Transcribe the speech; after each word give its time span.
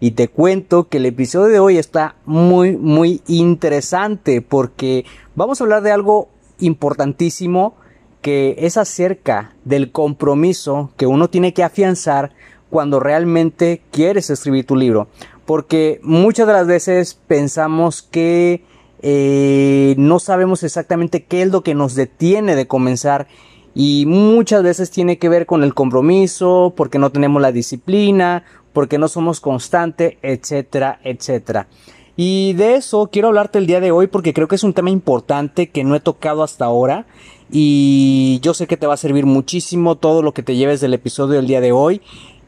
y 0.00 0.12
te 0.12 0.28
cuento 0.28 0.88
que 0.88 0.98
el 0.98 1.06
episodio 1.06 1.52
de 1.52 1.60
hoy 1.60 1.78
está 1.78 2.16
muy 2.26 2.76
muy 2.76 3.22
interesante 3.26 4.42
porque 4.42 5.04
vamos 5.34 5.60
a 5.60 5.64
hablar 5.64 5.82
de 5.82 5.92
algo 5.92 6.28
importantísimo 6.58 7.74
que 8.20 8.56
es 8.58 8.76
acerca 8.76 9.54
del 9.64 9.92
compromiso 9.92 10.90
que 10.96 11.06
uno 11.06 11.30
tiene 11.30 11.54
que 11.54 11.62
afianzar 11.62 12.32
cuando 12.70 13.00
realmente 13.00 13.82
quieres 13.92 14.30
escribir 14.30 14.66
tu 14.66 14.76
libro. 14.76 15.08
Porque 15.44 16.00
muchas 16.02 16.46
de 16.48 16.52
las 16.52 16.66
veces 16.66 17.14
pensamos 17.14 18.02
que 18.02 18.64
eh, 19.00 19.94
no 19.96 20.18
sabemos 20.18 20.64
exactamente 20.64 21.24
qué 21.24 21.42
es 21.42 21.52
lo 21.52 21.62
que 21.62 21.74
nos 21.74 21.94
detiene 21.94 22.56
de 22.56 22.66
comenzar 22.66 23.28
y 23.74 24.06
muchas 24.06 24.62
veces 24.62 24.90
tiene 24.90 25.18
que 25.18 25.28
ver 25.28 25.46
con 25.46 25.62
el 25.62 25.74
compromiso, 25.74 26.72
porque 26.76 26.98
no 26.98 27.10
tenemos 27.10 27.42
la 27.42 27.52
disciplina, 27.52 28.42
porque 28.76 28.98
no 28.98 29.08
somos 29.08 29.40
constante, 29.40 30.18
etcétera, 30.20 31.00
etcétera. 31.02 31.66
Y 32.14 32.52
de 32.52 32.74
eso 32.74 33.08
quiero 33.10 33.28
hablarte 33.28 33.56
el 33.56 33.66
día 33.66 33.80
de 33.80 33.90
hoy 33.90 34.06
porque 34.06 34.34
creo 34.34 34.48
que 34.48 34.56
es 34.56 34.64
un 34.64 34.74
tema 34.74 34.90
importante 34.90 35.70
que 35.70 35.82
no 35.82 35.96
he 35.96 36.00
tocado 36.00 36.42
hasta 36.42 36.66
ahora 36.66 37.06
y 37.50 38.38
yo 38.42 38.52
sé 38.52 38.66
que 38.66 38.76
te 38.76 38.86
va 38.86 38.92
a 38.92 38.98
servir 38.98 39.24
muchísimo 39.24 39.96
todo 39.96 40.20
lo 40.20 40.34
que 40.34 40.42
te 40.42 40.56
lleves 40.56 40.82
del 40.82 40.92
episodio 40.92 41.36
del 41.36 41.46
día 41.46 41.62
de 41.62 41.72
hoy 41.72 42.02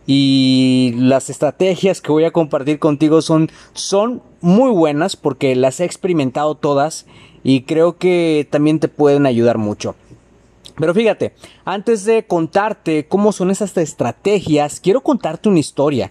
y 0.07 0.93
las 0.99 1.31
estrategias 1.31 2.03
que 2.03 2.13
voy 2.13 2.25
a 2.25 2.31
compartir 2.31 2.79
contigo 2.79 3.23
son, 3.23 3.51
son 3.73 4.21
muy 4.43 4.71
buenas 4.71 5.17
porque 5.17 5.57
las 5.57 5.81
he 5.81 5.87
experimentado 5.87 6.57
todas 6.57 7.07
y 7.43 7.63
creo 7.63 7.97
que 7.97 8.47
también 8.51 8.81
te 8.81 8.89
pueden 8.89 9.25
ayudar 9.25 9.57
mucho. 9.57 9.95
Pero 10.79 10.95
fíjate, 10.95 11.33
antes 11.65 12.05
de 12.05 12.27
contarte 12.27 13.07
cómo 13.09 13.33
son 13.33 13.51
esas 13.51 13.77
estrategias, 13.77 14.81
quiero 14.81 15.03
contarte 15.03 15.49
una 15.49 15.59
historia. 15.59 16.11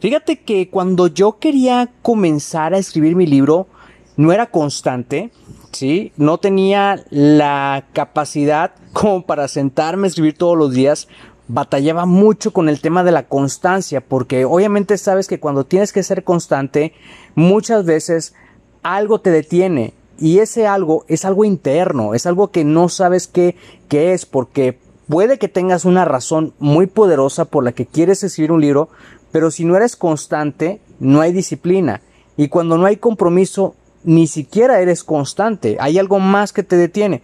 Fíjate 0.00 0.40
que 0.40 0.68
cuando 0.68 1.06
yo 1.06 1.38
quería 1.38 1.90
comenzar 2.02 2.74
a 2.74 2.78
escribir 2.78 3.16
mi 3.16 3.26
libro, 3.26 3.68
no 4.16 4.32
era 4.32 4.50
constante, 4.50 5.30
¿sí? 5.72 6.12
No 6.16 6.38
tenía 6.38 7.04
la 7.10 7.86
capacidad 7.92 8.72
como 8.92 9.24
para 9.24 9.48
sentarme 9.48 10.06
a 10.06 10.08
escribir 10.08 10.36
todos 10.36 10.56
los 10.56 10.72
días. 10.72 11.08
Batallaba 11.46 12.04
mucho 12.04 12.52
con 12.52 12.68
el 12.68 12.80
tema 12.80 13.04
de 13.04 13.12
la 13.12 13.26
constancia, 13.26 14.02
porque 14.02 14.44
obviamente 14.44 14.98
sabes 14.98 15.28
que 15.28 15.40
cuando 15.40 15.64
tienes 15.64 15.92
que 15.92 16.02
ser 16.02 16.24
constante, 16.24 16.92
muchas 17.34 17.86
veces 17.86 18.34
algo 18.82 19.20
te 19.20 19.30
detiene 19.30 19.94
y 20.18 20.40
ese 20.40 20.66
algo 20.66 21.04
es 21.08 21.24
algo 21.24 21.44
interno, 21.44 22.14
es 22.14 22.26
algo 22.26 22.50
que 22.50 22.64
no 22.64 22.88
sabes 22.88 23.26
qué, 23.26 23.56
qué 23.88 24.12
es, 24.12 24.26
porque 24.26 24.78
puede 25.08 25.38
que 25.38 25.48
tengas 25.48 25.84
una 25.84 26.04
razón 26.04 26.52
muy 26.58 26.86
poderosa 26.86 27.44
por 27.44 27.64
la 27.64 27.72
que 27.72 27.86
quieres 27.86 28.22
escribir 28.22 28.52
un 28.52 28.60
libro, 28.60 28.88
pero 29.32 29.50
si 29.50 29.64
no 29.64 29.76
eres 29.76 29.96
constante, 29.96 30.80
no 30.98 31.20
hay 31.20 31.32
disciplina. 31.32 32.02
Y 32.36 32.48
cuando 32.48 32.78
no 32.78 32.86
hay 32.86 32.96
compromiso, 32.96 33.74
ni 34.04 34.26
siquiera 34.26 34.80
eres 34.80 35.04
constante. 35.04 35.76
Hay 35.80 35.98
algo 35.98 36.18
más 36.18 36.52
que 36.52 36.62
te 36.62 36.76
detiene. 36.76 37.22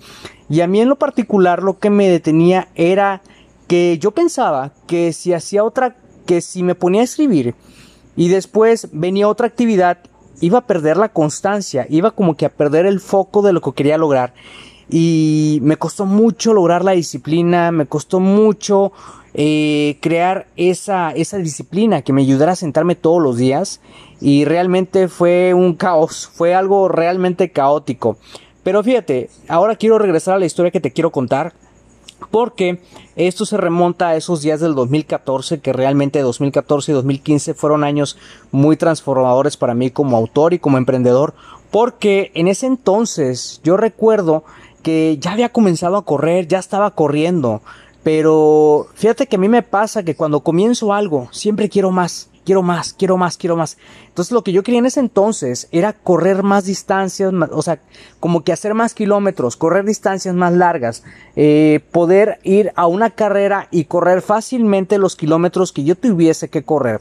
Y 0.48 0.60
a 0.60 0.66
mí 0.66 0.80
en 0.80 0.88
lo 0.88 0.96
particular 0.96 1.62
lo 1.62 1.78
que 1.78 1.90
me 1.90 2.08
detenía 2.08 2.68
era 2.74 3.22
que 3.68 3.98
yo 3.98 4.10
pensaba 4.10 4.72
que 4.86 5.12
si 5.12 5.32
hacía 5.32 5.64
otra, 5.64 5.96
que 6.26 6.40
si 6.40 6.62
me 6.62 6.74
ponía 6.74 7.00
a 7.00 7.04
escribir 7.04 7.54
y 8.16 8.28
después 8.28 8.88
venía 8.92 9.28
otra 9.28 9.46
actividad 9.46 9.98
iba 10.40 10.58
a 10.58 10.66
perder 10.66 10.96
la 10.96 11.08
constancia, 11.08 11.86
iba 11.88 12.10
como 12.10 12.36
que 12.36 12.46
a 12.46 12.50
perder 12.50 12.86
el 12.86 13.00
foco 13.00 13.42
de 13.42 13.52
lo 13.52 13.60
que 13.60 13.72
quería 13.72 13.98
lograr. 13.98 14.34
Y 14.90 15.58
me 15.62 15.76
costó 15.76 16.04
mucho 16.04 16.52
lograr 16.52 16.84
la 16.84 16.92
disciplina, 16.92 17.72
me 17.72 17.86
costó 17.86 18.20
mucho 18.20 18.92
eh, 19.32 19.96
crear 20.00 20.46
esa, 20.56 21.10
esa 21.12 21.38
disciplina 21.38 22.02
que 22.02 22.12
me 22.12 22.22
ayudara 22.22 22.52
a 22.52 22.56
sentarme 22.56 22.94
todos 22.94 23.22
los 23.22 23.38
días. 23.38 23.80
Y 24.20 24.44
realmente 24.44 25.08
fue 25.08 25.54
un 25.54 25.74
caos, 25.74 26.30
fue 26.32 26.54
algo 26.54 26.88
realmente 26.88 27.50
caótico. 27.50 28.18
Pero 28.62 28.82
fíjate, 28.82 29.30
ahora 29.48 29.76
quiero 29.76 29.98
regresar 29.98 30.34
a 30.34 30.38
la 30.38 30.46
historia 30.46 30.70
que 30.70 30.80
te 30.80 30.92
quiero 30.92 31.12
contar 31.12 31.52
porque 32.30 32.80
esto 33.16 33.46
se 33.46 33.56
remonta 33.56 34.08
a 34.08 34.16
esos 34.16 34.42
días 34.42 34.60
del 34.60 34.74
2014, 34.74 35.60
que 35.60 35.72
realmente 35.72 36.20
2014 36.20 36.92
y 36.92 36.94
2015 36.94 37.54
fueron 37.54 37.84
años 37.84 38.16
muy 38.50 38.76
transformadores 38.76 39.56
para 39.56 39.74
mí 39.74 39.90
como 39.90 40.16
autor 40.16 40.54
y 40.54 40.58
como 40.58 40.78
emprendedor, 40.78 41.34
porque 41.70 42.30
en 42.34 42.48
ese 42.48 42.66
entonces 42.66 43.60
yo 43.64 43.76
recuerdo 43.76 44.44
que 44.82 45.16
ya 45.20 45.32
había 45.32 45.48
comenzado 45.48 45.96
a 45.96 46.04
correr, 46.04 46.46
ya 46.46 46.58
estaba 46.58 46.90
corriendo, 46.90 47.62
pero 48.02 48.86
fíjate 48.94 49.26
que 49.26 49.36
a 49.36 49.38
mí 49.38 49.48
me 49.48 49.62
pasa 49.62 50.02
que 50.02 50.14
cuando 50.14 50.40
comienzo 50.40 50.92
algo, 50.92 51.28
siempre 51.32 51.68
quiero 51.68 51.90
más 51.90 52.28
quiero 52.44 52.62
más, 52.62 52.92
quiero 52.92 53.16
más, 53.16 53.36
quiero 53.36 53.56
más. 53.56 53.78
Entonces 54.06 54.32
lo 54.32 54.44
que 54.44 54.52
yo 54.52 54.62
quería 54.62 54.78
en 54.78 54.86
ese 54.86 55.00
entonces 55.00 55.68
era 55.72 55.92
correr 55.92 56.42
más 56.42 56.64
distancias, 56.64 57.32
o 57.50 57.62
sea, 57.62 57.80
como 58.20 58.44
que 58.44 58.52
hacer 58.52 58.74
más 58.74 58.94
kilómetros, 58.94 59.56
correr 59.56 59.84
distancias 59.84 60.34
más 60.34 60.52
largas, 60.52 61.02
eh, 61.36 61.80
poder 61.90 62.38
ir 62.42 62.72
a 62.76 62.86
una 62.86 63.10
carrera 63.10 63.68
y 63.70 63.84
correr 63.84 64.22
fácilmente 64.22 64.98
los 64.98 65.16
kilómetros 65.16 65.72
que 65.72 65.84
yo 65.84 65.96
tuviese 65.96 66.48
que 66.48 66.62
correr. 66.64 67.00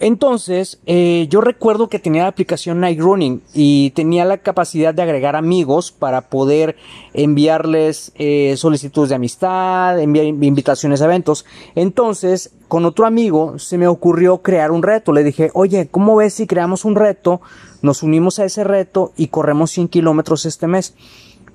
Entonces, 0.00 0.80
eh, 0.86 1.26
yo 1.28 1.42
recuerdo 1.42 1.90
que 1.90 1.98
tenía 1.98 2.22
la 2.22 2.30
aplicación 2.30 2.80
Night 2.80 2.98
Running 2.98 3.42
y 3.52 3.90
tenía 3.90 4.24
la 4.24 4.38
capacidad 4.38 4.94
de 4.94 5.02
agregar 5.02 5.36
amigos 5.36 5.92
para 5.92 6.22
poder 6.22 6.76
enviarles 7.12 8.10
eh, 8.14 8.54
solicitudes 8.56 9.10
de 9.10 9.16
amistad, 9.16 10.00
enviar 10.00 10.24
invitaciones 10.24 11.02
a 11.02 11.04
eventos. 11.04 11.44
Entonces, 11.74 12.54
con 12.66 12.86
otro 12.86 13.04
amigo 13.04 13.58
se 13.58 13.76
me 13.76 13.88
ocurrió 13.88 14.38
crear 14.38 14.70
un 14.70 14.82
reto. 14.82 15.12
Le 15.12 15.22
dije, 15.22 15.50
oye, 15.52 15.88
¿cómo 15.90 16.16
ves 16.16 16.32
si 16.32 16.46
creamos 16.46 16.86
un 16.86 16.94
reto? 16.94 17.42
Nos 17.82 18.02
unimos 18.02 18.38
a 18.38 18.46
ese 18.46 18.64
reto 18.64 19.12
y 19.18 19.26
corremos 19.26 19.70
100 19.70 19.88
kilómetros 19.88 20.46
este 20.46 20.66
mes. 20.66 20.94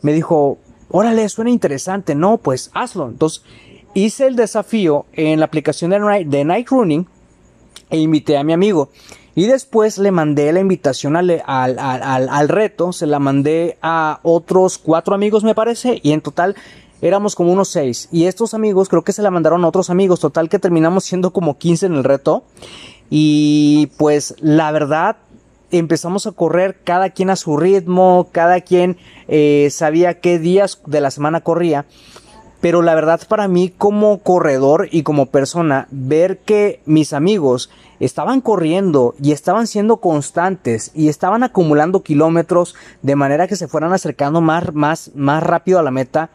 Me 0.03 0.13
dijo, 0.13 0.59
órale, 0.91 1.27
suena 1.29 1.49
interesante. 1.49 2.13
No, 2.13 2.37
pues 2.37 2.69
hazlo. 2.75 3.07
Entonces, 3.07 3.43
hice 3.95 4.27
el 4.27 4.35
desafío 4.35 5.07
en 5.13 5.39
la 5.39 5.47
aplicación 5.47 5.89
de 5.89 6.45
Night 6.45 6.69
Running 6.69 7.07
e 7.89 7.97
invité 7.97 8.37
a 8.37 8.43
mi 8.43 8.53
amigo. 8.53 8.89
Y 9.35 9.47
después 9.47 9.97
le 9.97 10.11
mandé 10.11 10.53
la 10.53 10.61
invitación 10.61 11.17
al, 11.17 11.43
al, 11.45 11.77
al, 11.77 12.49
reto, 12.49 12.93
se 12.93 13.05
la 13.05 13.19
mandé 13.19 13.77
a 13.81 14.21
otros 14.23 14.77
cuatro 14.77 15.13
amigos 15.13 15.43
me 15.43 15.53
parece, 15.53 15.99
y 16.01 16.13
en 16.13 16.21
total 16.21 16.55
éramos 17.01 17.35
como 17.35 17.51
unos 17.51 17.67
seis. 17.67 18.07
Y 18.13 18.25
estos 18.25 18.53
amigos 18.53 18.87
creo 18.87 19.03
que 19.03 19.11
se 19.11 19.21
la 19.21 19.31
mandaron 19.31 19.65
a 19.65 19.67
otros 19.67 19.89
amigos, 19.89 20.21
total 20.21 20.47
que 20.47 20.57
terminamos 20.57 21.03
siendo 21.03 21.31
como 21.31 21.57
15 21.57 21.87
en 21.87 21.95
el 21.95 22.05
reto. 22.05 22.43
Y 23.09 23.91
pues 23.97 24.35
la 24.39 24.71
verdad 24.71 25.17
empezamos 25.71 26.27
a 26.27 26.31
correr 26.31 26.79
cada 26.83 27.09
quien 27.09 27.29
a 27.29 27.35
su 27.35 27.57
ritmo, 27.57 28.29
cada 28.31 28.61
quien 28.61 28.97
eh, 29.27 29.67
sabía 29.71 30.19
qué 30.19 30.39
días 30.39 30.81
de 30.85 31.01
la 31.01 31.11
semana 31.11 31.41
corría. 31.41 31.85
Pero 32.61 32.81
la 32.81 32.95
verdad 32.95 33.21
para 33.27 33.47
mí 33.47 33.73
como 33.75 34.19
corredor 34.19 34.87
y 34.91 35.03
como 35.03 35.27
persona, 35.27 35.87
ver 35.91 36.39
que 36.39 36.81
mis 36.85 37.13
amigos 37.13 37.69
estaban 37.99 38.41
corriendo 38.41 39.15
y 39.21 39.31
estaban 39.31 39.67
siendo 39.67 39.97
constantes 39.97 40.91
y 40.93 41.09
estaban 41.09 41.43
acumulando 41.43 42.03
kilómetros 42.03 42.75
de 43.01 43.15
manera 43.15 43.47
que 43.47 43.55
se 43.55 43.67
fueran 43.67 43.93
acercando 43.93 44.41
más, 44.41 44.73
más, 44.73 45.11
más 45.15 45.43
rápido 45.43 45.79
a 45.79 45.83
la 45.83 45.91
meta, 45.91 46.29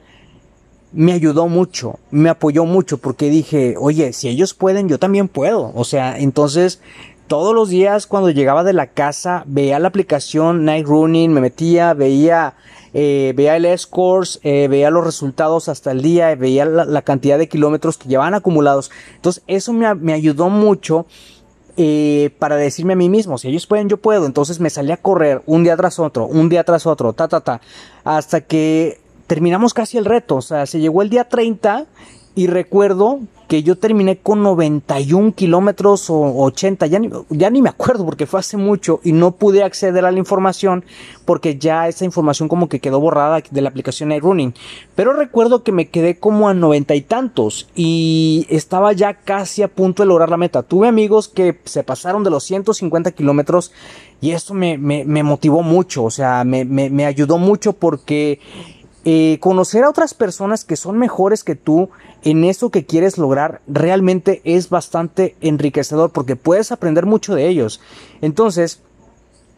me 0.93 1.12
ayudó 1.12 1.46
mucho, 1.46 1.99
me 2.11 2.31
apoyó 2.31 2.64
mucho 2.64 2.99
porque 2.99 3.31
dije, 3.31 3.76
oye, 3.78 4.12
si 4.12 4.28
ellos 4.28 4.55
pueden, 4.55 4.88
yo 4.88 4.99
también 4.99 5.28
puedo. 5.28 5.73
O 5.75 5.84
sea, 5.84 6.19
entonces 6.19 6.81
todos 7.31 7.55
los 7.55 7.69
días 7.69 8.09
cuando 8.09 8.31
llegaba 8.31 8.65
de 8.65 8.73
la 8.73 8.88
casa 8.88 9.44
veía 9.47 9.79
la 9.79 9.87
aplicación 9.87 10.65
Night 10.65 10.85
Running, 10.85 11.32
me 11.32 11.41
metía, 11.41 11.94
veía, 11.94 12.55
eh, 12.93 13.32
veía 13.37 13.55
el 13.55 13.79
scores, 13.79 14.41
eh, 14.43 14.67
veía 14.69 14.91
los 14.91 15.05
resultados 15.05 15.69
hasta 15.69 15.93
el 15.93 16.03
día, 16.03 16.35
veía 16.35 16.65
la, 16.65 17.03
cantidad 17.03 17.38
de 17.38 17.49
kilómetros 17.49 17.99
que 17.99 18.09
llevaban 18.09 18.35
acumulados. 18.35 18.91
Entonces 19.15 19.44
eso 19.47 19.73
me, 19.73 19.94
me 19.94 20.12
ayudó 20.12 20.49
mucho 20.49 21.06
eh, 21.77 22.35
para 22.41 22.56
decirme 22.56 22.94
a 22.94 22.97
mí 22.97 23.09
mismo, 23.09 23.38
si 23.38 23.47
ellos 23.47 23.69
pueden, 23.69 23.88
yo 23.88 23.99
puedo. 23.99 24.26
Entonces 24.26 24.59
me 24.59 24.69
salí 24.69 24.91
a 24.91 24.97
correr 24.97 25.41
un 25.47 25.62
día 25.62 25.76
tras 25.76 26.00
otro, 26.00 26.26
un 26.26 26.49
día 26.49 26.65
tras 26.65 26.85
otro, 26.85 27.12
ta, 27.12 27.29
ta, 27.29 27.43
ta, 27.43 27.61
hasta 28.03 28.41
que 28.41 28.99
terminamos 29.29 29.73
casi 29.73 29.99
el 29.99 30.05
reto. 30.05 30.35
O 30.35 30.43
sea, 30.43 30.67
se 30.67 30.81
llegó 30.81 31.00
el 31.00 31.11
día 31.11 31.29
30 31.29 31.87
y 32.35 32.47
recuerdo 32.47 33.21
que 33.50 33.65
yo 33.65 33.77
terminé 33.77 34.17
con 34.17 34.44
91 34.44 35.35
kilómetros 35.35 36.09
o 36.09 36.44
80, 36.44 36.87
ya 36.87 37.00
ni, 37.00 37.11
ya 37.31 37.50
ni 37.50 37.61
me 37.61 37.69
acuerdo 37.69 38.05
porque 38.05 38.27
fue 38.27 38.38
hace 38.38 38.56
mucho 38.56 39.00
y 39.03 39.11
no 39.11 39.32
pude 39.32 39.65
acceder 39.65 40.05
a 40.05 40.12
la 40.12 40.21
información 40.21 40.85
porque 41.25 41.59
ya 41.59 41.88
esa 41.88 42.05
información 42.05 42.49
como 42.49 42.69
que 42.69 42.79
quedó 42.79 43.00
borrada 43.00 43.43
de 43.50 43.61
la 43.61 43.69
aplicación 43.69 44.12
iRunning. 44.12 44.55
Pero 44.94 45.15
recuerdo 45.15 45.65
que 45.65 45.73
me 45.73 45.88
quedé 45.88 46.17
como 46.17 46.49
a 46.49 46.55
noventa 46.55 46.94
y 46.94 47.00
tantos 47.00 47.69
y 47.75 48.47
estaba 48.50 48.93
ya 48.93 49.15
casi 49.15 49.65
a 49.65 49.69
punto 49.69 50.05
de 50.05 50.06
lograr 50.06 50.31
la 50.31 50.37
meta. 50.37 50.62
Tuve 50.62 50.87
amigos 50.87 51.26
que 51.26 51.59
se 51.65 51.83
pasaron 51.83 52.23
de 52.23 52.31
los 52.31 52.44
150 52.44 53.11
kilómetros 53.11 53.73
y 54.21 54.31
eso 54.31 54.55
me, 54.55 54.79
me, 54.79 55.05
me, 55.05 55.25
motivó 55.25 55.62
mucho, 55.62 56.05
o 56.05 56.11
sea, 56.11 56.44
me, 56.44 56.65
me 56.65 57.05
ayudó 57.06 57.38
mucho 57.38 57.73
porque 57.73 58.38
eh, 59.05 59.38
conocer 59.41 59.85
a 59.85 59.88
otras 59.88 60.12
personas 60.12 60.64
que 60.64 60.76
son 60.76 60.99
mejores 60.99 61.43
que 61.43 61.55
tú 61.55 61.88
en 62.23 62.44
eso 62.44 62.70
que 62.70 62.85
quieres 62.85 63.17
lograr 63.17 63.62
realmente 63.67 64.43
es 64.44 64.69
bastante 64.69 65.37
enriquecedor 65.41 66.11
porque 66.11 66.37
puedes 66.37 66.70
aprender 66.70 67.06
mucho 67.06 67.35
de 67.35 67.49
ellos. 67.49 67.81
Entonces, 68.20 68.82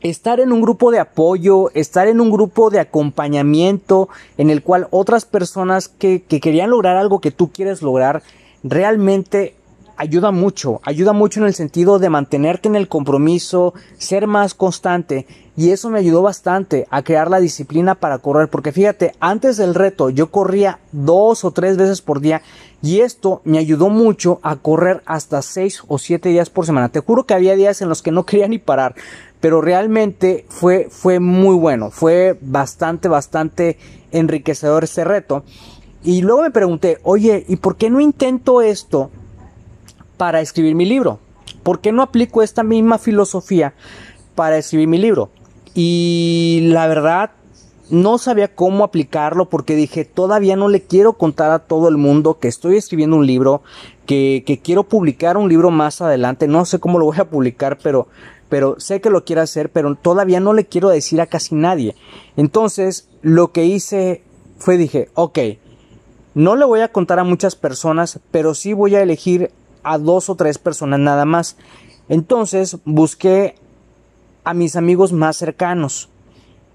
estar 0.01 0.41
en 0.41 0.53
un 0.53 0.63
grupo 0.63 0.91
de 0.91 1.01
apoyo, 1.01 1.71
estar 1.75 2.07
en 2.07 2.21
un 2.21 2.31
grupo 2.31 2.71
de 2.71 2.81
acompañamiento 2.81 4.09
en 4.39 4.51
el 4.51 4.63
cual 4.63 4.87
otras 4.91 5.25
personas 5.25 5.89
que, 5.89 6.23
que 6.23 6.41
querían 6.41 6.71
lograr 6.71 6.97
algo 6.97 7.21
que 7.21 7.31
tú 7.31 7.51
quieres 7.51 7.83
lograr, 7.83 8.23
realmente 8.63 9.57
ayuda 10.03 10.33
mucho, 10.33 10.81
ayuda 10.83 11.13
mucho 11.13 11.39
en 11.39 11.47
el 11.47 11.55
sentido 11.55 12.01
de 12.01 12.11
mantenerte 12.11 12.67
en 12.67 12.75
el 12.75 12.89
compromiso, 12.89 13.73
ser 13.99 14.27
más 14.27 14.53
constante 14.53 15.29
y 15.57 15.71
eso 15.71 15.91
me 15.91 16.01
ayudó 16.01 16.23
bastante 16.23 16.89
a 16.91 17.03
crear 17.03 17.31
la 17.31 17.39
disciplina 17.39 17.95
para 17.95 18.19
correr 18.19 18.49
porque 18.49 18.73
fíjate, 18.73 19.15
antes 19.21 19.57
del 19.59 19.77
reto 19.77 20.11
yo 20.11 20.33
corría 20.33 20.81
dos 20.91 21.45
o 21.45 21.53
tres 21.53 21.77
veces 21.77 22.03
por 22.03 22.21
día 22.21 22.43
y 22.83 22.99
esto 22.99 23.43
me 23.45 23.59
ayudó 23.59 23.91
mucho 23.91 24.41
a 24.43 24.57
correr 24.57 25.05
hasta 25.07 25.41
seis 25.41 25.85
o 25.87 25.99
siete 25.99 26.31
días 26.31 26.51
por 26.51 26.67
semana. 26.67 26.89
Te 26.89 26.99
juro 26.99 27.25
que 27.25 27.35
había 27.35 27.55
días 27.55 27.81
en 27.81 27.89
los 27.89 28.03
que 28.03 28.11
no 28.11 28.27
quería 28.27 28.49
ni 28.49 28.59
parar, 28.59 28.97
pero 29.41 29.61
realmente 29.61 30.47
fue, 30.49 30.89
fue 30.91 31.21
muy 31.21 31.55
bueno, 31.55 31.93
fue 31.93 32.37
bastante, 32.41 33.07
bastante 33.07 33.79
enriquecedor 34.11 34.83
este 34.83 35.05
reto. 35.05 35.45
Y 36.03 36.23
luego 36.23 36.43
me 36.43 36.51
pregunté, 36.51 36.99
oye, 37.05 37.45
¿y 37.47 37.55
por 37.55 37.77
qué 37.77 37.89
no 37.89 38.01
intento 38.01 38.63
esto 38.63 39.13
para 40.23 40.41
escribir 40.41 40.77
mi 40.77 40.85
libro? 40.85 41.19
¿Por 41.65 41.81
qué 41.81 41.91
no 41.91 42.01
aplico 42.01 42.45
esta 42.45 42.63
misma 42.63 42.99
filosofía 42.99 43.75
para 44.37 44.57
escribir 44.57 44.87
mi 44.87 44.99
libro? 44.99 45.31
Y 45.75 46.69
la 46.71 46.87
verdad, 46.87 47.33
no 47.91 48.19
sabía 48.19 48.55
cómo 48.55 48.85
aplicarlo 48.85 49.47
porque 49.49 49.75
dije, 49.75 50.05
todavía 50.05 50.55
no 50.55 50.69
le 50.69 50.81
quiero 50.81 51.15
contar 51.15 51.51
a 51.51 51.59
todo 51.59 51.89
el 51.89 51.97
mundo 51.97 52.39
que 52.39 52.47
estoy 52.47 52.77
escribiendo 52.77 53.17
un 53.17 53.27
libro, 53.27 53.63
que, 54.07 54.61
quiero 54.63 54.85
publicar 54.85 55.37
un 55.37 55.49
libro 55.49 55.73
más 55.73 56.01
adelante. 56.01 56.47
No 56.47 56.67
sé 56.67 56.79
cómo 56.79 57.01
lo 57.01 57.07
voy 57.07 57.19
a 57.19 57.29
publicar, 57.29 57.79
pero, 57.83 58.07
pero 58.49 58.79
sé 58.79 59.01
que 59.01 59.11
lo 59.11 59.25
quiero 59.25 59.43
hacer, 59.43 59.73
pero 59.73 59.93
todavía 59.97 60.39
no 60.39 60.53
le 60.53 60.67
quiero 60.67 60.91
decir 60.91 61.21
a 61.21 61.27
casi 61.27 61.57
nadie. 61.57 61.97
Entonces, 62.37 63.09
lo 63.23 63.51
que 63.51 63.65
hice 63.65 64.23
fue 64.57 64.77
dije, 64.77 65.09
ok, 65.15 65.41
no 66.35 66.55
le 66.55 66.65
voy 66.65 66.79
a 66.79 66.93
contar 66.93 67.19
a 67.19 67.25
muchas 67.25 67.57
personas, 67.57 68.21
pero 68.31 68.55
sí 68.55 68.73
voy 68.73 68.95
a 68.95 69.03
elegir 69.03 69.51
a 69.83 69.99
dos 69.99 70.31
o 70.31 70.35
tres 70.35 70.59
personas 70.59 71.01
nada 71.01 71.25
más. 71.25 71.57
Entonces 72.09 72.79
busqué 72.85 73.55
a 74.45 74.55
mis 74.55 74.77
amigos 74.77 75.13
más 75.13 75.37
cercanos. 75.37 76.09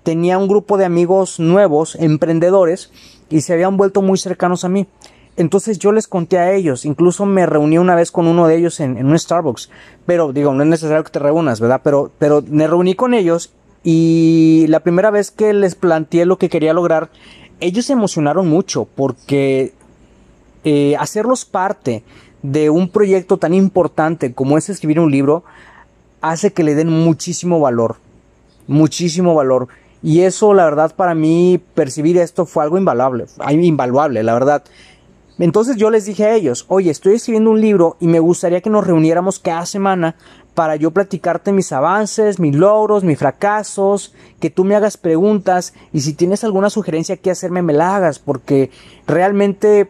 Tenía 0.03 0.37
un 0.37 0.47
grupo 0.47 0.77
de 0.77 0.85
amigos 0.85 1.39
nuevos, 1.39 1.95
emprendedores, 1.95 2.91
y 3.29 3.41
se 3.41 3.53
habían 3.53 3.77
vuelto 3.77 4.01
muy 4.01 4.17
cercanos 4.17 4.63
a 4.63 4.69
mí. 4.69 4.87
Entonces 5.35 5.77
yo 5.77 5.91
les 5.91 6.07
conté 6.07 6.39
a 6.39 6.51
ellos, 6.53 6.83
incluso 6.83 7.25
me 7.27 7.45
reuní 7.45 7.77
una 7.77 7.93
vez 7.93 8.11
con 8.11 8.25
uno 8.25 8.47
de 8.47 8.55
ellos 8.55 8.79
en, 8.79 9.05
un 9.05 9.19
Starbucks, 9.19 9.69
pero 10.07 10.33
digo, 10.33 10.51
no 10.53 10.63
es 10.63 10.69
necesario 10.69 11.03
que 11.03 11.11
te 11.11 11.19
reúnas, 11.19 11.59
¿verdad? 11.59 11.81
Pero, 11.83 12.11
pero 12.17 12.43
me 12.47 12.65
reuní 12.65 12.95
con 12.95 13.13
ellos 13.13 13.53
y 13.83 14.65
la 14.67 14.79
primera 14.79 15.11
vez 15.11 15.29
que 15.29 15.53
les 15.53 15.75
planteé 15.75 16.25
lo 16.25 16.39
que 16.39 16.49
quería 16.49 16.73
lograr, 16.73 17.11
ellos 17.59 17.85
se 17.85 17.93
emocionaron 17.93 18.47
mucho 18.47 18.87
porque 18.95 19.73
eh, 20.63 20.95
hacerlos 20.97 21.45
parte 21.45 22.03
de 22.43 22.69
un 22.69 22.89
proyecto 22.89 23.37
tan 23.37 23.53
importante 23.53 24.33
como 24.33 24.57
es 24.57 24.69
escribir 24.69 24.99
un 24.99 25.11
libro 25.11 25.43
hace 26.21 26.53
que 26.53 26.63
le 26.63 26.75
den 26.75 26.89
muchísimo 26.89 27.59
valor, 27.59 27.97
muchísimo 28.67 29.35
valor. 29.35 29.67
Y 30.03 30.21
eso, 30.21 30.53
la 30.53 30.65
verdad, 30.65 30.95
para 30.95 31.15
mí, 31.15 31.59
percibir 31.73 32.17
esto 32.17 32.45
fue 32.45 32.63
algo 32.63 32.77
invaluable, 32.77 33.25
invaluable, 33.49 34.23
la 34.23 34.33
verdad. 34.33 34.63
Entonces 35.39 35.75
yo 35.75 35.91
les 35.91 36.05
dije 36.05 36.25
a 36.25 36.33
ellos, 36.33 36.65
oye, 36.67 36.89
estoy 36.89 37.15
escribiendo 37.15 37.51
un 37.51 37.61
libro 37.61 37.95
y 37.99 38.07
me 38.07 38.19
gustaría 38.19 38.61
que 38.61 38.71
nos 38.71 38.87
reuniéramos 38.87 39.37
cada 39.37 39.65
semana 39.65 40.15
para 40.55 40.75
yo 40.75 40.89
platicarte 40.89 41.51
mis 41.51 41.71
avances, 41.71 42.39
mis 42.39 42.55
logros, 42.55 43.03
mis 43.03 43.19
fracasos, 43.19 44.15
que 44.39 44.49
tú 44.49 44.63
me 44.63 44.75
hagas 44.75 44.97
preguntas 44.97 45.75
y 45.93 46.01
si 46.01 46.13
tienes 46.13 46.43
alguna 46.43 46.71
sugerencia 46.71 47.17
que 47.17 47.29
hacerme 47.29 47.61
me 47.61 47.73
la 47.73 47.95
hagas, 47.95 48.17
porque 48.17 48.71
realmente 49.05 49.87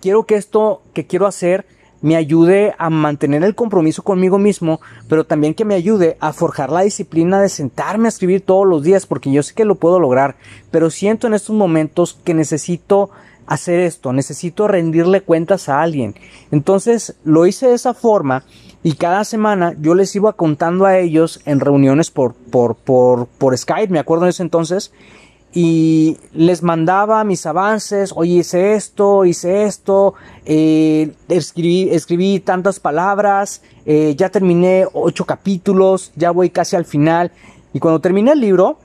quiero 0.00 0.24
que 0.24 0.36
esto 0.36 0.82
que 0.94 1.06
quiero 1.06 1.26
hacer 1.26 1.66
me 2.00 2.16
ayude 2.16 2.74
a 2.78 2.90
mantener 2.90 3.42
el 3.42 3.54
compromiso 3.54 4.02
conmigo 4.02 4.38
mismo, 4.38 4.80
pero 5.08 5.24
también 5.24 5.54
que 5.54 5.64
me 5.64 5.74
ayude 5.74 6.16
a 6.20 6.32
forjar 6.32 6.70
la 6.70 6.82
disciplina 6.82 7.40
de 7.40 7.48
sentarme 7.48 8.06
a 8.06 8.10
escribir 8.10 8.40
todos 8.42 8.66
los 8.66 8.82
días, 8.82 9.06
porque 9.06 9.32
yo 9.32 9.42
sé 9.42 9.54
que 9.54 9.64
lo 9.64 9.74
puedo 9.74 9.98
lograr, 9.98 10.36
pero 10.70 10.90
siento 10.90 11.26
en 11.26 11.34
estos 11.34 11.56
momentos 11.56 12.18
que 12.24 12.34
necesito 12.34 13.10
hacer 13.46 13.80
esto, 13.80 14.12
necesito 14.12 14.68
rendirle 14.68 15.22
cuentas 15.22 15.68
a 15.68 15.82
alguien. 15.82 16.14
Entonces 16.50 17.16
lo 17.24 17.46
hice 17.46 17.68
de 17.68 17.74
esa 17.74 17.94
forma 17.94 18.44
y 18.82 18.92
cada 18.92 19.24
semana 19.24 19.74
yo 19.80 19.94
les 19.94 20.14
iba 20.14 20.34
contando 20.34 20.84
a 20.84 20.98
ellos 20.98 21.40
en 21.46 21.58
reuniones 21.58 22.10
por, 22.10 22.34
por, 22.34 22.76
por, 22.76 23.26
por 23.26 23.56
Skype, 23.56 23.92
me 23.92 23.98
acuerdo 23.98 24.26
en 24.26 24.30
ese 24.30 24.42
entonces, 24.42 24.92
y 25.52 26.18
les 26.34 26.62
mandaba 26.62 27.24
mis 27.24 27.46
avances, 27.46 28.12
oye, 28.14 28.34
hice 28.34 28.74
esto, 28.74 29.24
hice 29.24 29.64
esto, 29.64 30.14
eh, 30.44 31.12
escribí, 31.28 31.88
escribí, 31.90 32.40
tantas 32.40 32.80
palabras, 32.80 33.62
eh, 33.86 34.14
ya 34.16 34.28
terminé 34.28 34.86
ocho 34.92 35.24
capítulos, 35.24 36.12
ya 36.16 36.30
voy 36.30 36.50
casi 36.50 36.76
al 36.76 36.84
final. 36.84 37.32
Y 37.72 37.80
cuando 37.80 38.00
terminé 38.00 38.32
el 38.32 38.40
libro, 38.40 38.78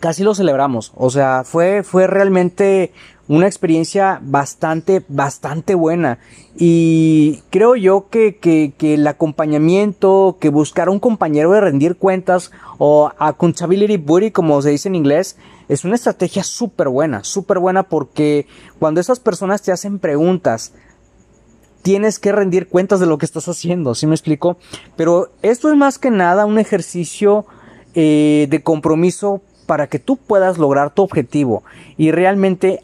casi 0.00 0.24
lo 0.24 0.34
celebramos. 0.34 0.92
O 0.96 1.10
sea, 1.10 1.42
fue, 1.44 1.82
fue 1.84 2.06
realmente 2.06 2.92
una 3.28 3.46
experiencia 3.46 4.20
bastante, 4.22 5.04
bastante 5.08 5.74
buena. 5.74 6.18
Y 6.56 7.42
creo 7.50 7.76
yo 7.76 8.08
que, 8.08 8.36
que, 8.36 8.72
que, 8.76 8.94
el 8.94 9.06
acompañamiento, 9.06 10.38
que 10.40 10.48
buscar 10.48 10.88
un 10.88 10.98
compañero 10.98 11.52
de 11.52 11.60
rendir 11.60 11.96
cuentas 11.96 12.50
o 12.78 13.12
accountability 13.18 13.98
buddy, 13.98 14.30
como 14.30 14.60
se 14.62 14.70
dice 14.70 14.88
en 14.88 14.94
inglés, 14.94 15.36
es 15.68 15.84
una 15.84 15.94
estrategia 15.94 16.42
súper 16.42 16.88
buena, 16.88 17.24
súper 17.24 17.58
buena 17.58 17.84
porque 17.84 18.46
cuando 18.78 19.00
esas 19.00 19.20
personas 19.20 19.62
te 19.62 19.72
hacen 19.72 19.98
preguntas, 19.98 20.72
tienes 21.82 22.18
que 22.18 22.32
rendir 22.32 22.68
cuentas 22.68 23.00
de 23.00 23.06
lo 23.06 23.18
que 23.18 23.26
estás 23.26 23.48
haciendo, 23.48 23.94
¿sí 23.94 24.06
me 24.06 24.14
explico? 24.14 24.58
Pero 24.96 25.30
esto 25.42 25.70
es 25.70 25.76
más 25.76 25.98
que 25.98 26.10
nada 26.10 26.46
un 26.46 26.58
ejercicio 26.58 27.46
eh, 27.94 28.46
de 28.50 28.62
compromiso 28.62 29.42
para 29.66 29.86
que 29.86 29.98
tú 29.98 30.16
puedas 30.16 30.56
lograr 30.56 30.94
tu 30.94 31.02
objetivo 31.02 31.62
y 31.96 32.10
realmente 32.10 32.82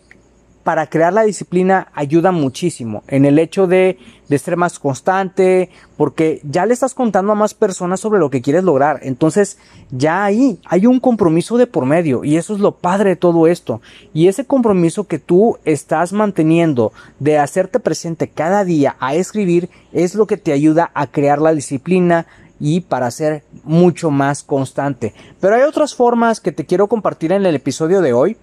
para 0.64 0.86
crear 0.88 1.12
la 1.12 1.22
disciplina 1.22 1.88
ayuda 1.94 2.32
muchísimo 2.32 3.04
en 3.06 3.26
el 3.26 3.38
hecho 3.38 3.66
de, 3.66 3.98
de, 4.28 4.38
ser 4.38 4.56
más 4.56 4.78
constante, 4.78 5.68
porque 5.98 6.40
ya 6.42 6.64
le 6.64 6.72
estás 6.72 6.94
contando 6.94 7.32
a 7.32 7.36
más 7.36 7.52
personas 7.52 8.00
sobre 8.00 8.18
lo 8.18 8.30
que 8.30 8.40
quieres 8.40 8.64
lograr. 8.64 9.00
Entonces, 9.02 9.58
ya 9.90 10.24
ahí 10.24 10.58
hay 10.64 10.86
un 10.86 11.00
compromiso 11.00 11.58
de 11.58 11.66
por 11.66 11.84
medio 11.84 12.24
y 12.24 12.36
eso 12.36 12.54
es 12.54 12.60
lo 12.60 12.72
padre 12.72 13.10
de 13.10 13.16
todo 13.16 13.46
esto. 13.46 13.82
Y 14.14 14.28
ese 14.28 14.46
compromiso 14.46 15.04
que 15.06 15.18
tú 15.18 15.58
estás 15.66 16.14
manteniendo 16.14 16.92
de 17.20 17.38
hacerte 17.38 17.78
presente 17.78 18.28
cada 18.28 18.64
día 18.64 18.96
a 19.00 19.14
escribir 19.14 19.68
es 19.92 20.14
lo 20.14 20.26
que 20.26 20.38
te 20.38 20.52
ayuda 20.52 20.90
a 20.94 21.06
crear 21.06 21.40
la 21.40 21.52
disciplina, 21.54 22.26
y 22.60 22.80
para 22.80 23.10
ser 23.10 23.42
mucho 23.64 24.10
más 24.10 24.42
constante. 24.42 25.12
Pero 25.40 25.56
hay 25.56 25.62
otras 25.62 25.94
formas 25.94 26.40
que 26.40 26.52
te 26.52 26.64
quiero 26.64 26.88
compartir 26.88 27.32
en 27.32 27.44
el 27.44 27.54
episodio 27.54 28.00
de 28.00 28.12
hoy 28.12 28.36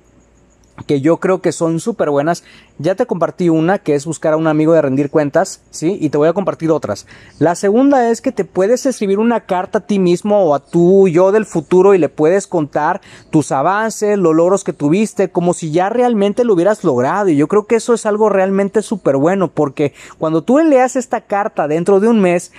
que 0.84 1.02
yo 1.02 1.18
creo 1.18 1.42
que 1.42 1.52
son 1.52 1.80
súper 1.80 2.10
buenas. 2.10 2.44
Ya 2.78 2.96
te 2.96 3.06
compartí 3.06 3.50
una 3.50 3.80
que 3.80 3.96
es 3.96 4.06
buscar 4.06 4.34
a 4.34 4.38
un 4.38 4.48
amigo 4.48 4.74
de 4.74 4.82
rendir 4.82 5.10
cuentas, 5.10 5.62
¿sí? 5.70 5.98
Y 6.02 6.10
te 6.10 6.18
voy 6.18 6.28
a 6.28 6.34
compartir 6.34 6.72
otras. 6.72 7.06
La 7.40 7.56
segunda 7.56 8.10
es 8.10 8.22
que 8.22 8.32
te 8.32 8.46
puedes 8.46 8.86
escribir 8.86 9.20
una 9.20 9.42
carta 9.42 9.80
a 9.80 9.82
ti 9.82 10.00
mismo 10.00 10.44
o 10.44 10.56
a 10.56 10.60
tu 10.60 11.08
yo 11.08 11.32
del 11.32 11.46
futuro 11.46 11.94
y 11.94 11.98
le 11.98 12.10
puedes 12.10 12.48
contar 12.48 13.02
tus 13.30 13.52
avances, 13.52 14.18
los 14.18 14.36
logros 14.36 14.64
que 14.64 14.74
tuviste, 14.74 15.30
como 15.30 15.54
si 15.54 15.72
ya 15.72 15.90
realmente 15.90 16.44
lo 16.44 16.54
hubieras 16.54 16.84
logrado. 16.84 17.30
Y 17.30 17.36
yo 17.36 17.48
creo 17.48 17.68
que 17.68 17.76
eso 17.76 17.94
es 17.94 18.06
algo 18.06 18.30
realmente 18.30 18.82
súper 18.82 19.18
bueno 19.18 19.50
porque 19.50 19.94
cuando 20.18 20.44
tú 20.44 20.60
leas 20.60 20.96
esta 20.96 21.22
carta 21.22 21.68
dentro 21.68 22.00
de 22.00 22.08
un 22.08 22.20
mes, 22.22 22.52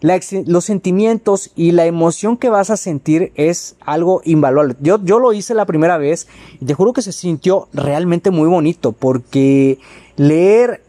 los 0.00 0.64
sentimientos 0.64 1.50
y 1.56 1.72
la 1.72 1.86
emoción 1.86 2.36
que 2.36 2.48
vas 2.48 2.70
a 2.70 2.76
sentir 2.76 3.32
es 3.34 3.76
algo 3.80 4.22
invaluable. 4.24 4.76
Yo, 4.80 5.02
yo 5.04 5.18
lo 5.18 5.32
hice 5.32 5.54
la 5.54 5.66
primera 5.66 5.98
vez 5.98 6.26
y 6.60 6.64
te 6.64 6.74
juro 6.74 6.92
que 6.92 7.02
se 7.02 7.12
sintió 7.12 7.68
realmente 7.72 8.30
muy 8.30 8.48
bonito 8.48 8.92
porque 8.92 9.78
leer, 10.16 10.82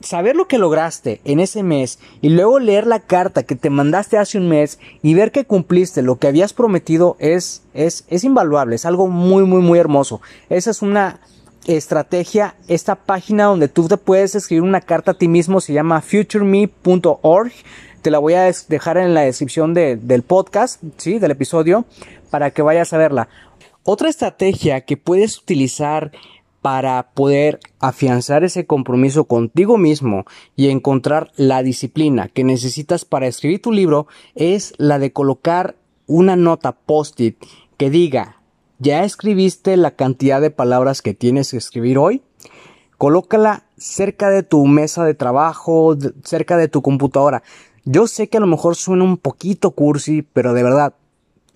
saber 0.00 0.36
lo 0.36 0.48
que 0.48 0.58
lograste 0.58 1.20
en 1.24 1.40
ese 1.40 1.62
mes 1.62 1.98
y 2.20 2.28
luego 2.28 2.58
leer 2.58 2.86
la 2.86 3.00
carta 3.00 3.42
que 3.42 3.56
te 3.56 3.70
mandaste 3.70 4.18
hace 4.18 4.36
un 4.36 4.48
mes 4.48 4.78
y 5.02 5.14
ver 5.14 5.32
que 5.32 5.46
cumpliste 5.46 6.02
lo 6.02 6.16
que 6.16 6.26
habías 6.26 6.52
prometido 6.52 7.16
es, 7.18 7.62
es, 7.72 8.04
es 8.08 8.24
invaluable, 8.24 8.76
es 8.76 8.84
algo 8.84 9.08
muy, 9.08 9.44
muy, 9.44 9.62
muy 9.62 9.78
hermoso. 9.78 10.20
Esa 10.50 10.70
es 10.70 10.82
una 10.82 11.20
estrategia, 11.66 12.56
esta 12.68 12.96
página 12.96 13.44
donde 13.44 13.68
tú 13.68 13.86
te 13.88 13.96
puedes 13.96 14.34
escribir 14.34 14.62
una 14.62 14.80
carta 14.80 15.12
a 15.12 15.14
ti 15.14 15.28
mismo 15.28 15.60
se 15.60 15.72
llama 15.72 16.00
futureme.org 16.02 17.52
te 18.02 18.10
la 18.10 18.18
voy 18.18 18.34
a 18.34 18.52
dejar 18.68 18.98
en 18.98 19.14
la 19.14 19.22
descripción 19.22 19.74
del 19.74 20.22
podcast, 20.22 20.82
¿sí? 20.96 21.18
Del 21.18 21.30
episodio, 21.30 21.84
para 22.30 22.50
que 22.50 22.62
vayas 22.62 22.92
a 22.92 22.98
verla. 22.98 23.28
Otra 23.84 24.08
estrategia 24.08 24.82
que 24.82 24.96
puedes 24.96 25.38
utilizar 25.38 26.10
para 26.60 27.10
poder 27.14 27.58
afianzar 27.80 28.44
ese 28.44 28.66
compromiso 28.66 29.24
contigo 29.24 29.78
mismo 29.78 30.24
y 30.54 30.68
encontrar 30.68 31.32
la 31.36 31.62
disciplina 31.62 32.28
que 32.28 32.44
necesitas 32.44 33.04
para 33.04 33.26
escribir 33.26 33.62
tu 33.62 33.72
libro 33.72 34.06
es 34.34 34.74
la 34.78 34.98
de 34.98 35.12
colocar 35.12 35.76
una 36.06 36.36
nota 36.36 36.72
post-it 36.72 37.36
que 37.76 37.90
diga, 37.90 38.40
¿ya 38.78 39.04
escribiste 39.04 39.76
la 39.76 39.92
cantidad 39.92 40.40
de 40.40 40.50
palabras 40.50 41.02
que 41.02 41.14
tienes 41.14 41.50
que 41.50 41.56
escribir 41.56 41.98
hoy? 41.98 42.22
Colócala 42.98 43.64
cerca 43.76 44.30
de 44.30 44.44
tu 44.44 44.64
mesa 44.66 45.04
de 45.04 45.14
trabajo, 45.14 45.96
cerca 46.22 46.56
de 46.56 46.68
tu 46.68 46.82
computadora. 46.82 47.42
Yo 47.84 48.06
sé 48.06 48.28
que 48.28 48.36
a 48.36 48.40
lo 48.40 48.46
mejor 48.46 48.76
suena 48.76 49.02
un 49.02 49.16
poquito 49.16 49.72
cursi, 49.72 50.22
pero 50.22 50.54
de 50.54 50.62
verdad, 50.62 50.94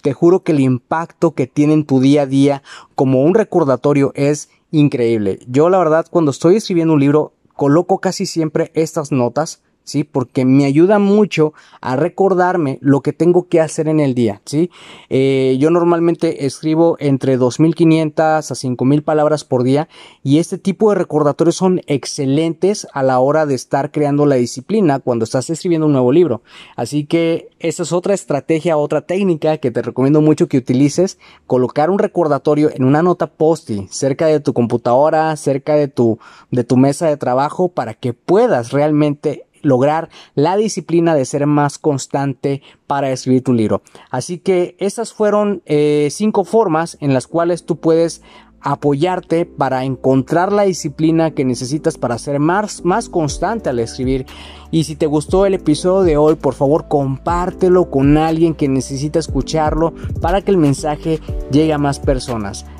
te 0.02 0.12
juro 0.12 0.42
que 0.42 0.52
el 0.52 0.60
impacto 0.60 1.32
que 1.32 1.46
tiene 1.46 1.74
en 1.74 1.84
tu 1.84 2.00
día 2.00 2.22
a 2.22 2.26
día 2.26 2.62
como 2.94 3.22
un 3.22 3.34
recordatorio 3.34 4.12
es 4.14 4.50
increíble. 4.72 5.38
Yo 5.46 5.68
la 5.68 5.78
verdad 5.78 6.06
cuando 6.10 6.32
estoy 6.32 6.56
escribiendo 6.56 6.94
un 6.94 7.00
libro 7.00 7.32
coloco 7.54 7.98
casi 7.98 8.26
siempre 8.26 8.72
estas 8.74 9.12
notas 9.12 9.62
¿sí? 9.86 10.04
Porque 10.04 10.44
me 10.44 10.66
ayuda 10.66 10.98
mucho 10.98 11.54
a 11.80 11.96
recordarme 11.96 12.78
lo 12.82 13.00
que 13.00 13.14
tengo 13.14 13.48
que 13.48 13.60
hacer 13.60 13.88
en 13.88 14.00
el 14.00 14.14
día, 14.14 14.42
¿sí? 14.44 14.70
Eh, 15.08 15.56
yo 15.58 15.70
normalmente 15.70 16.44
escribo 16.44 16.96
entre 16.98 17.38
2.500 17.38 18.20
a 18.20 18.40
5.000 18.40 19.02
palabras 19.02 19.44
por 19.44 19.62
día 19.62 19.88
y 20.22 20.38
este 20.38 20.58
tipo 20.58 20.90
de 20.90 20.96
recordatorios 20.96 21.56
son 21.56 21.80
excelentes 21.86 22.86
a 22.92 23.02
la 23.02 23.20
hora 23.20 23.46
de 23.46 23.54
estar 23.54 23.92
creando 23.92 24.26
la 24.26 24.34
disciplina 24.34 24.98
cuando 24.98 25.24
estás 25.24 25.48
escribiendo 25.48 25.86
un 25.86 25.92
nuevo 25.92 26.12
libro. 26.12 26.42
Así 26.74 27.04
que 27.04 27.48
esa 27.60 27.84
es 27.84 27.92
otra 27.92 28.12
estrategia, 28.12 28.76
otra 28.76 29.02
técnica 29.02 29.58
que 29.58 29.70
te 29.70 29.82
recomiendo 29.82 30.20
mucho 30.20 30.48
que 30.48 30.58
utilices, 30.58 31.18
colocar 31.46 31.90
un 31.90 31.98
recordatorio 31.98 32.70
en 32.74 32.84
una 32.84 33.02
nota 33.02 33.28
post-it 33.28 33.88
cerca 33.88 34.26
de 34.26 34.40
tu 34.40 34.52
computadora, 34.52 35.34
cerca 35.36 35.74
de 35.76 35.86
tu, 35.86 36.18
de 36.50 36.64
tu 36.64 36.76
mesa 36.76 37.06
de 37.06 37.16
trabajo 37.16 37.68
para 37.68 37.94
que 37.94 38.12
puedas 38.12 38.72
realmente 38.72 39.46
lograr 39.66 40.08
la 40.34 40.56
disciplina 40.56 41.14
de 41.14 41.24
ser 41.24 41.46
más 41.46 41.78
constante 41.78 42.62
para 42.86 43.10
escribir 43.10 43.42
tu 43.42 43.52
libro. 43.52 43.82
Así 44.10 44.38
que 44.38 44.76
esas 44.78 45.12
fueron 45.12 45.62
eh, 45.66 46.08
cinco 46.10 46.44
formas 46.44 46.96
en 47.00 47.12
las 47.12 47.26
cuales 47.26 47.64
tú 47.64 47.76
puedes 47.76 48.22
apoyarte 48.60 49.46
para 49.46 49.84
encontrar 49.84 50.50
la 50.52 50.64
disciplina 50.64 51.30
que 51.30 51.44
necesitas 51.44 51.98
para 51.98 52.18
ser 52.18 52.40
más, 52.40 52.84
más 52.84 53.08
constante 53.08 53.68
al 53.68 53.78
escribir. 53.78 54.26
Y 54.72 54.84
si 54.84 54.96
te 54.96 55.06
gustó 55.06 55.46
el 55.46 55.54
episodio 55.54 56.02
de 56.02 56.16
hoy, 56.16 56.34
por 56.34 56.54
favor 56.54 56.88
compártelo 56.88 57.90
con 57.90 58.16
alguien 58.16 58.54
que 58.54 58.68
necesita 58.68 59.20
escucharlo 59.20 59.94
para 60.20 60.42
que 60.42 60.50
el 60.50 60.56
mensaje 60.56 61.20
llegue 61.52 61.72
a 61.72 61.78
más 61.78 62.00
personas. 62.00 62.66